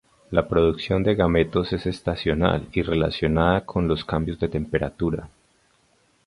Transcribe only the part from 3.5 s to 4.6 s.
con los cambios de